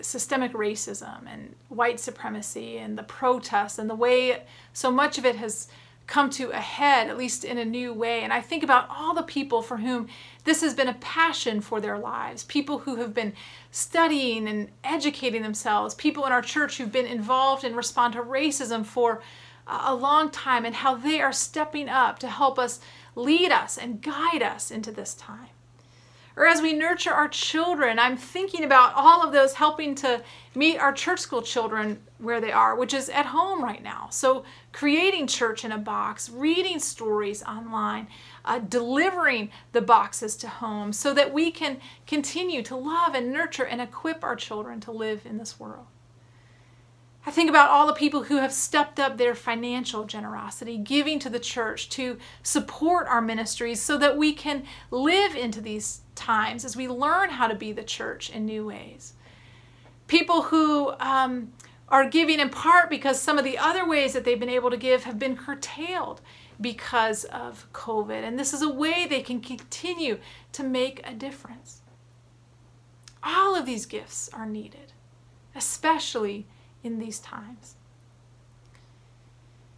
systemic 0.00 0.54
racism 0.54 1.20
and 1.32 1.54
white 1.68 2.00
supremacy 2.00 2.78
and 2.78 2.98
the 2.98 3.04
protests 3.04 3.78
and 3.78 3.88
the 3.88 3.94
way 3.94 4.42
so 4.72 4.90
much 4.90 5.18
of 5.18 5.24
it 5.24 5.36
has 5.36 5.68
come 6.06 6.28
to 6.30 6.50
a 6.50 6.60
head, 6.60 7.08
at 7.08 7.16
least 7.16 7.44
in 7.44 7.58
a 7.58 7.64
new 7.64 7.92
way. 7.92 8.22
And 8.22 8.32
I 8.32 8.40
think 8.40 8.62
about 8.62 8.88
all 8.90 9.14
the 9.14 9.22
people 9.22 9.62
for 9.62 9.78
whom 9.78 10.08
this 10.44 10.60
has 10.60 10.74
been 10.74 10.88
a 10.88 10.94
passion 10.94 11.60
for 11.60 11.80
their 11.80 11.98
lives. 11.98 12.44
People 12.44 12.80
who 12.80 12.96
have 12.96 13.14
been 13.14 13.32
studying 13.70 14.46
and 14.46 14.68
educating 14.82 15.42
themselves, 15.42 15.94
people 15.94 16.26
in 16.26 16.32
our 16.32 16.42
church 16.42 16.76
who've 16.76 16.92
been 16.92 17.06
involved 17.06 17.64
in 17.64 17.74
respond 17.74 18.12
to 18.14 18.22
racism 18.22 18.84
for 18.84 19.22
a 19.66 19.94
long 19.94 20.30
time, 20.30 20.66
and 20.66 20.74
how 20.74 20.94
they 20.94 21.22
are 21.22 21.32
stepping 21.32 21.88
up 21.88 22.18
to 22.18 22.28
help 22.28 22.58
us 22.58 22.80
lead 23.16 23.50
us 23.50 23.78
and 23.78 24.02
guide 24.02 24.42
us 24.42 24.70
into 24.70 24.92
this 24.92 25.14
time 25.14 25.48
or 26.36 26.46
as 26.46 26.60
we 26.60 26.72
nurture 26.72 27.12
our 27.12 27.28
children. 27.28 27.98
I'm 27.98 28.16
thinking 28.16 28.64
about 28.64 28.92
all 28.94 29.22
of 29.22 29.32
those 29.32 29.54
helping 29.54 29.94
to 29.96 30.22
meet 30.54 30.78
our 30.78 30.92
church 30.92 31.20
school 31.20 31.42
children 31.42 32.00
where 32.18 32.40
they 32.40 32.52
are, 32.52 32.76
which 32.76 32.94
is 32.94 33.08
at 33.08 33.26
home 33.26 33.62
right 33.62 33.82
now. 33.82 34.08
So, 34.10 34.44
creating 34.72 35.26
church 35.26 35.64
in 35.64 35.72
a 35.72 35.78
box, 35.78 36.28
reading 36.28 36.78
stories 36.78 37.42
online, 37.42 38.08
uh, 38.44 38.58
delivering 38.58 39.50
the 39.72 39.82
boxes 39.82 40.36
to 40.36 40.48
home 40.48 40.92
so 40.92 41.14
that 41.14 41.32
we 41.32 41.50
can 41.50 41.80
continue 42.06 42.62
to 42.62 42.76
love 42.76 43.14
and 43.14 43.32
nurture 43.32 43.66
and 43.66 43.80
equip 43.80 44.24
our 44.24 44.36
children 44.36 44.80
to 44.80 44.92
live 44.92 45.24
in 45.24 45.38
this 45.38 45.60
world. 45.60 45.86
I 47.26 47.30
think 47.30 47.48
about 47.48 47.70
all 47.70 47.86
the 47.86 47.94
people 47.94 48.24
who 48.24 48.36
have 48.36 48.52
stepped 48.52 49.00
up 49.00 49.16
their 49.16 49.34
financial 49.34 50.04
generosity, 50.04 50.76
giving 50.76 51.18
to 51.20 51.30
the 51.30 51.38
church 51.38 51.88
to 51.90 52.18
support 52.42 53.06
our 53.06 53.22
ministries 53.22 53.80
so 53.80 53.96
that 53.96 54.18
we 54.18 54.34
can 54.34 54.64
live 54.90 55.34
into 55.34 55.62
these 55.62 56.02
times 56.14 56.64
as 56.64 56.76
we 56.76 56.86
learn 56.86 57.30
how 57.30 57.46
to 57.46 57.54
be 57.54 57.72
the 57.72 57.82
church 57.82 58.28
in 58.28 58.44
new 58.44 58.66
ways. 58.66 59.14
People 60.06 60.42
who 60.42 60.92
um, 61.00 61.52
are 61.88 62.08
giving 62.08 62.40
in 62.40 62.50
part 62.50 62.90
because 62.90 63.20
some 63.20 63.38
of 63.38 63.44
the 63.44 63.56
other 63.56 63.88
ways 63.88 64.12
that 64.12 64.24
they've 64.24 64.38
been 64.38 64.50
able 64.50 64.70
to 64.70 64.76
give 64.76 65.04
have 65.04 65.18
been 65.18 65.34
curtailed 65.34 66.20
because 66.60 67.24
of 67.24 67.66
COVID. 67.72 68.22
And 68.22 68.38
this 68.38 68.52
is 68.52 68.60
a 68.60 68.68
way 68.68 69.06
they 69.06 69.22
can 69.22 69.40
continue 69.40 70.18
to 70.52 70.62
make 70.62 71.00
a 71.04 71.14
difference. 71.14 71.80
All 73.22 73.56
of 73.56 73.64
these 73.64 73.86
gifts 73.86 74.28
are 74.34 74.46
needed, 74.46 74.92
especially 75.54 76.46
in 76.84 77.00
these 77.00 77.18
times. 77.18 77.74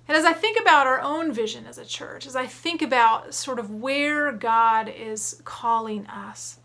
And 0.09 0.17
as 0.17 0.25
I 0.25 0.33
think 0.33 0.61
about 0.61 0.87
our 0.87 1.01
own 1.01 1.33
vision 1.33 1.67
as 1.67 1.79
a 1.79 1.85
church, 1.85 2.27
as 2.27 2.37
I 2.37 2.47
think 2.47 2.83
about 2.83 3.35
sort 3.35 3.59
of 3.59 3.71
where 3.71 4.31
God 4.31 4.89
is 4.89 5.41
calling 5.45 6.07
us, 6.07 6.59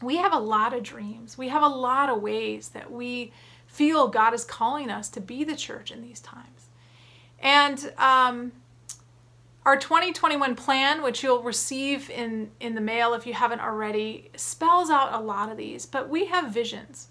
we 0.00 0.16
have 0.16 0.32
a 0.32 0.38
lot 0.38 0.72
of 0.72 0.82
dreams. 0.82 1.36
We 1.36 1.48
have 1.48 1.62
a 1.62 1.68
lot 1.68 2.08
of 2.08 2.22
ways 2.22 2.70
that 2.70 2.90
we 2.90 3.32
feel 3.66 4.08
God 4.08 4.32
is 4.32 4.44
calling 4.44 4.90
us 4.90 5.08
to 5.10 5.20
be 5.20 5.44
the 5.44 5.54
church 5.54 5.90
in 5.90 6.00
these 6.00 6.20
times. 6.20 6.68
And 7.38 7.92
um, 7.98 8.52
our 9.66 9.76
2021 9.76 10.56
plan, 10.56 11.02
which 11.02 11.22
you'll 11.22 11.42
receive 11.42 12.08
in, 12.10 12.50
in 12.58 12.74
the 12.74 12.80
mail 12.80 13.12
if 13.12 13.26
you 13.26 13.34
haven't 13.34 13.60
already, 13.60 14.30
spells 14.34 14.88
out 14.88 15.12
a 15.12 15.20
lot 15.20 15.50
of 15.50 15.58
these, 15.58 15.84
but 15.84 16.08
we 16.08 16.26
have 16.26 16.52
visions. 16.52 17.08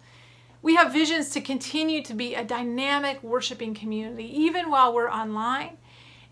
We 0.61 0.75
have 0.75 0.91
visions 0.91 1.29
to 1.31 1.41
continue 1.41 2.03
to 2.03 2.13
be 2.13 2.35
a 2.35 2.43
dynamic 2.43 3.23
worshiping 3.23 3.73
community, 3.73 4.25
even 4.41 4.69
while 4.69 4.93
we're 4.93 5.09
online. 5.09 5.77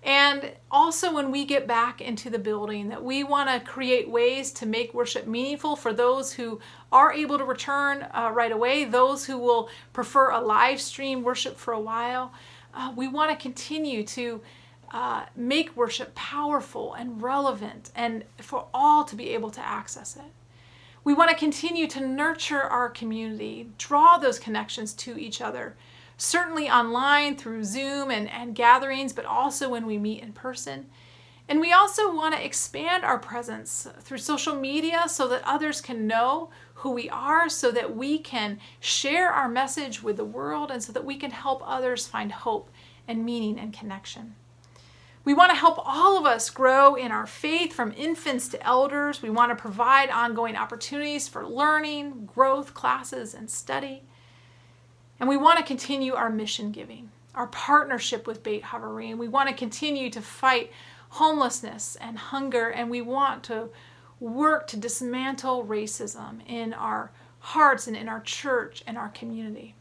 And 0.03 0.53
also, 0.69 1.13
when 1.13 1.31
we 1.31 1.43
get 1.45 1.65
back 1.65 2.01
into 2.01 2.29
the 2.29 2.39
building, 2.39 2.89
that 2.89 3.03
we 3.03 3.23
want 3.23 3.49
to 3.49 3.59
create 3.59 4.09
ways 4.09 4.51
to 4.53 4.65
make 4.65 4.93
worship 4.93 5.27
meaningful 5.27 5.75
for 5.75 5.91
those 5.91 6.33
who 6.33 6.59
are 6.91 7.11
able 7.11 7.37
to 7.37 7.43
return 7.43 8.07
uh, 8.13 8.31
right 8.33 8.51
away, 8.51 8.85
those 8.85 9.25
who 9.25 9.37
will 9.37 9.69
prefer 9.93 10.31
a 10.31 10.39
live 10.39 10.79
stream 10.79 11.23
worship 11.23 11.57
for 11.57 11.73
a 11.73 11.79
while. 11.79 12.31
Uh, 12.73 12.93
we 12.95 13.07
want 13.07 13.31
to 13.31 13.35
continue 13.35 14.03
to 14.03 14.41
uh, 14.91 15.25
make 15.35 15.75
worship 15.75 16.13
powerful 16.15 16.93
and 16.93 17.21
relevant 17.21 17.91
and 17.95 18.23
for 18.37 18.67
all 18.73 19.03
to 19.03 19.15
be 19.15 19.29
able 19.29 19.49
to 19.49 19.61
access 19.61 20.15
it. 20.15 20.31
We 21.07 21.13
want 21.13 21.29
to 21.29 21.37
continue 21.37 21.87
to 21.87 22.05
nurture 22.05 22.59
our 22.59 22.89
community, 22.89 23.69
draw 23.77 24.17
those 24.17 24.39
connections 24.39 24.91
to 24.95 25.17
each 25.17 25.39
other, 25.39 25.77
certainly 26.17 26.69
online 26.69 27.37
through 27.37 27.63
Zoom 27.63 28.11
and, 28.11 28.29
and 28.29 28.53
gatherings, 28.53 29.13
but 29.13 29.23
also 29.23 29.69
when 29.69 29.85
we 29.85 29.97
meet 29.97 30.21
in 30.21 30.33
person. 30.33 30.87
And 31.47 31.61
we 31.61 31.71
also 31.71 32.13
want 32.13 32.35
to 32.35 32.43
expand 32.43 33.05
our 33.05 33.17
presence 33.17 33.87
through 34.01 34.17
social 34.17 34.53
media 34.53 35.05
so 35.07 35.29
that 35.29 35.43
others 35.45 35.79
can 35.79 36.07
know 36.07 36.49
who 36.73 36.91
we 36.91 37.09
are, 37.09 37.47
so 37.47 37.71
that 37.71 37.95
we 37.95 38.19
can 38.19 38.59
share 38.81 39.31
our 39.31 39.47
message 39.47 40.03
with 40.03 40.17
the 40.17 40.25
world, 40.25 40.69
and 40.69 40.83
so 40.83 40.91
that 40.91 41.05
we 41.05 41.15
can 41.15 41.31
help 41.31 41.63
others 41.65 42.05
find 42.05 42.33
hope 42.33 42.69
and 43.07 43.23
meaning 43.23 43.57
and 43.57 43.71
connection. 43.71 44.35
We 45.27 45.33
want 45.33 45.51
to 45.51 45.57
help 45.57 45.77
all 45.85 46.17
of 46.17 46.25
us 46.25 46.49
grow 46.49 46.95
in 46.95 47.11
our 47.11 47.27
faith 47.27 47.73
from 47.73 47.91
infants 47.97 48.47
to 48.47 48.65
elders. 48.65 49.21
We 49.21 49.29
want 49.29 49.51
to 49.51 49.61
provide 49.61 50.09
ongoing 50.09 50.55
opportunities 50.55 51.27
for 51.27 51.45
learning, 51.45 52.29
growth, 52.33 52.73
classes, 52.73 53.33
and 53.33 53.49
study. 53.49 54.03
And 55.19 55.27
we 55.27 55.35
want 55.35 55.59
to 55.59 55.65
continue 55.65 56.13
our 56.13 56.29
mission 56.29 56.71
giving, 56.71 57.11
our 57.35 57.47
partnership 57.47 58.25
with 58.25 58.41
Beit 58.41 58.63
Havarim. 58.63 59.17
We 59.17 59.27
want 59.27 59.49
to 59.49 59.53
continue 59.53 60.09
to 60.11 60.21
fight 60.21 60.71
homelessness 61.09 61.97
and 61.99 62.17
hunger, 62.17 62.69
and 62.69 62.89
we 62.89 63.01
want 63.01 63.43
to 63.43 63.67
work 64.21 64.65
to 64.67 64.77
dismantle 64.77 65.65
racism 65.65 66.39
in 66.47 66.73
our 66.73 67.11
hearts 67.39 67.85
and 67.85 67.97
in 67.97 68.07
our 68.07 68.21
church 68.21 68.81
and 68.87 68.97
our 68.97 69.09
community. 69.09 69.75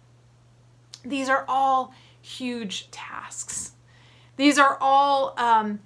These 1.05 1.29
are 1.29 1.45
all 1.47 1.95
huge 2.21 2.91
tasks. 2.91 3.76
These 4.37 4.59
are 4.59 4.77
all 4.81 5.35
um, 5.39 5.81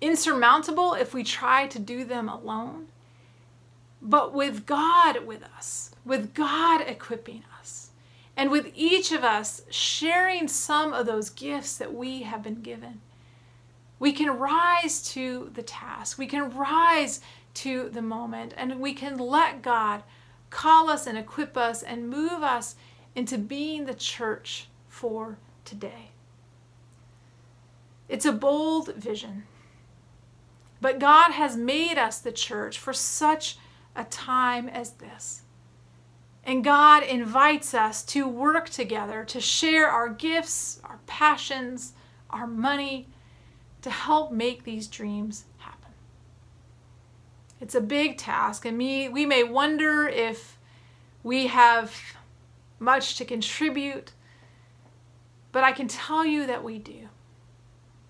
insurmountable 0.00 0.94
if 0.94 1.14
we 1.14 1.24
try 1.24 1.66
to 1.68 1.78
do 1.78 2.04
them 2.04 2.28
alone. 2.28 2.88
But 4.02 4.34
with 4.34 4.66
God 4.66 5.24
with 5.26 5.42
us, 5.56 5.94
with 6.04 6.34
God 6.34 6.82
equipping 6.82 7.42
us, 7.58 7.90
and 8.36 8.50
with 8.50 8.70
each 8.74 9.12
of 9.12 9.24
us 9.24 9.62
sharing 9.70 10.48
some 10.48 10.92
of 10.92 11.06
those 11.06 11.30
gifts 11.30 11.78
that 11.78 11.94
we 11.94 12.22
have 12.22 12.42
been 12.42 12.60
given, 12.60 13.00
we 13.98 14.12
can 14.12 14.38
rise 14.38 15.00
to 15.12 15.50
the 15.54 15.62
task. 15.62 16.18
We 16.18 16.26
can 16.26 16.54
rise 16.54 17.20
to 17.54 17.88
the 17.88 18.02
moment, 18.02 18.52
and 18.56 18.80
we 18.80 18.92
can 18.92 19.16
let 19.16 19.62
God 19.62 20.02
call 20.50 20.90
us 20.90 21.06
and 21.06 21.16
equip 21.16 21.56
us 21.56 21.82
and 21.82 22.10
move 22.10 22.42
us 22.42 22.76
into 23.14 23.38
being 23.38 23.86
the 23.86 23.94
church 23.94 24.68
for 24.88 25.38
today. 25.64 26.10
It's 28.08 28.26
a 28.26 28.32
bold 28.32 28.94
vision. 28.94 29.44
But 30.80 30.98
God 30.98 31.32
has 31.32 31.56
made 31.56 31.96
us 31.96 32.18
the 32.18 32.32
church 32.32 32.78
for 32.78 32.92
such 32.92 33.56
a 33.96 34.04
time 34.04 34.68
as 34.68 34.92
this. 34.92 35.42
And 36.44 36.62
God 36.62 37.02
invites 37.02 37.72
us 37.72 38.02
to 38.04 38.28
work 38.28 38.68
together, 38.68 39.24
to 39.24 39.40
share 39.40 39.88
our 39.88 40.10
gifts, 40.10 40.80
our 40.84 41.00
passions, 41.06 41.94
our 42.28 42.46
money, 42.46 43.08
to 43.80 43.90
help 43.90 44.30
make 44.30 44.64
these 44.64 44.86
dreams 44.86 45.46
happen. 45.56 45.92
It's 47.60 47.74
a 47.74 47.80
big 47.80 48.18
task, 48.18 48.66
and 48.66 48.76
me, 48.76 49.08
we 49.08 49.24
may 49.24 49.42
wonder 49.42 50.06
if 50.06 50.58
we 51.22 51.46
have 51.46 51.98
much 52.78 53.16
to 53.16 53.24
contribute, 53.24 54.12
but 55.50 55.64
I 55.64 55.72
can 55.72 55.88
tell 55.88 56.26
you 56.26 56.46
that 56.46 56.62
we 56.62 56.78
do 56.78 57.08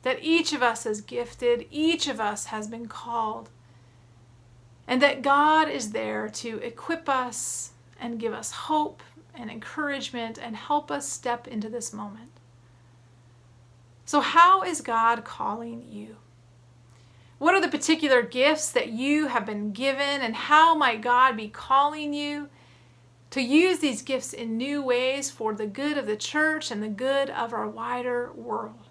that 0.05 0.23
each 0.23 0.53
of 0.53 0.63
us 0.63 0.85
is 0.85 1.01
gifted, 1.01 1.67
each 1.71 2.07
of 2.07 2.21
us 2.21 2.47
has 2.47 2.69
been 2.69 2.87
called, 2.87 3.49
and 4.87 5.01
that 5.01 5.23
God 5.23 5.69
is 5.69 5.93
there 5.93 6.29
to 6.29 6.59
equip 6.59 7.09
us 7.09 7.73
and 7.99 8.21
give 8.21 8.35
us 8.35 8.53
hope 8.53 9.03
and 9.35 9.51
encouragement 9.51 10.39
and 10.39 10.57
help 10.57 10.91
us 10.91 11.09
step 11.09 11.49
into 11.49 11.71
this 11.71 11.93
moment. 11.93 12.31
So, 14.05 14.21
how 14.21 14.63
is 14.63 14.83
God 14.83 15.25
calling 15.25 15.87
you? 15.89 16.17
What 17.39 17.55
are 17.55 17.61
the 17.61 17.69
particular 17.69 18.21
gifts 18.21 18.71
that 18.73 18.91
you 18.91 19.29
have 19.29 19.47
been 19.47 19.73
given, 19.73 20.21
and 20.21 20.37
how 20.37 20.75
might 20.75 21.01
God 21.01 21.35
be 21.35 21.49
calling 21.49 22.13
you 22.13 22.51
to 23.31 23.41
use 23.41 23.79
these 23.79 24.03
gifts 24.03 24.35
in 24.35 24.59
new 24.59 24.83
ways 24.83 25.31
for 25.31 25.55
the 25.55 25.67
good 25.67 25.97
of 25.97 26.07
the 26.07 26.17
church 26.17 26.71
and 26.71 26.83
the 26.83 26.89
good 26.89 27.31
of 27.31 27.55
our 27.55 27.67
wider 27.67 28.31
world? 28.35 28.89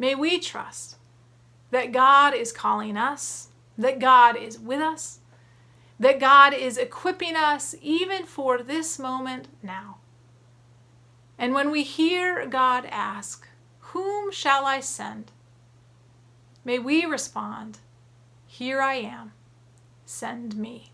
May 0.00 0.16
we 0.16 0.40
trust 0.40 0.96
that 1.70 1.92
God 1.92 2.34
is 2.34 2.50
calling 2.50 2.96
us 2.96 3.50
that 3.80 3.98
God 3.98 4.36
is 4.36 4.58
with 4.58 4.80
us, 4.80 5.20
that 5.98 6.20
God 6.20 6.54
is 6.54 6.78
equipping 6.78 7.34
us 7.34 7.74
even 7.82 8.24
for 8.24 8.62
this 8.62 8.98
moment 8.98 9.48
now. 9.62 9.98
And 11.38 11.54
when 11.54 11.70
we 11.70 11.82
hear 11.82 12.46
God 12.46 12.86
ask, 12.90 13.48
Whom 13.92 14.30
shall 14.30 14.66
I 14.66 14.80
send? 14.80 15.32
May 16.64 16.78
we 16.78 17.04
respond, 17.04 17.78
Here 18.46 18.80
I 18.80 18.94
am, 18.96 19.32
send 20.04 20.56
me. 20.56 20.92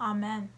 Amen. 0.00 0.50